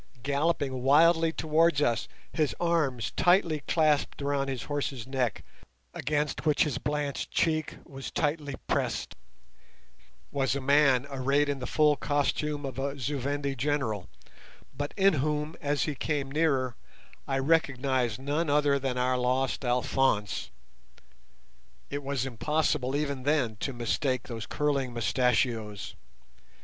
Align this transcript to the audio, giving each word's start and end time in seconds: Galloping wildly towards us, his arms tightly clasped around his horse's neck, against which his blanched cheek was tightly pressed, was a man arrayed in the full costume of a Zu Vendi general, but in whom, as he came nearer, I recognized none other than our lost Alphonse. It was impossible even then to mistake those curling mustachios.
Galloping 0.23 0.81
wildly 0.81 1.31
towards 1.31 1.79
us, 1.79 2.07
his 2.33 2.55
arms 2.59 3.11
tightly 3.11 3.59
clasped 3.67 4.19
around 4.19 4.47
his 4.47 4.63
horse's 4.63 5.05
neck, 5.05 5.43
against 5.93 6.43
which 6.43 6.63
his 6.63 6.79
blanched 6.79 7.29
cheek 7.29 7.77
was 7.85 8.09
tightly 8.09 8.55
pressed, 8.65 9.15
was 10.31 10.55
a 10.55 10.59
man 10.59 11.05
arrayed 11.11 11.47
in 11.49 11.59
the 11.59 11.67
full 11.67 11.95
costume 11.95 12.65
of 12.65 12.79
a 12.79 12.97
Zu 12.97 13.19
Vendi 13.19 13.55
general, 13.55 14.09
but 14.75 14.91
in 14.97 15.13
whom, 15.21 15.55
as 15.61 15.83
he 15.83 15.93
came 15.93 16.31
nearer, 16.31 16.75
I 17.27 17.37
recognized 17.37 18.17
none 18.17 18.49
other 18.49 18.79
than 18.79 18.97
our 18.97 19.19
lost 19.19 19.63
Alphonse. 19.63 20.49
It 21.91 22.01
was 22.01 22.25
impossible 22.25 22.95
even 22.95 23.21
then 23.21 23.55
to 23.57 23.71
mistake 23.71 24.23
those 24.23 24.47
curling 24.47 24.95
mustachios. 24.95 25.93